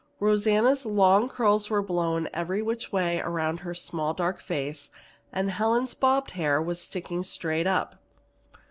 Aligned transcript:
Rosanna's 0.19 0.83
long 0.83 1.29
curls 1.29 1.69
were 1.69 1.83
blown 1.83 2.27
every 2.33 2.59
which 2.59 2.91
way 2.91 3.19
around 3.19 3.59
her 3.59 3.75
small, 3.75 4.15
dark 4.15 4.41
face, 4.41 4.89
and 5.31 5.51
Helen's 5.51 5.93
bobbed 5.93 6.31
hair 6.31 6.59
was 6.59 6.81
sticking 6.81 7.23
straight 7.23 7.67
up. 7.67 7.97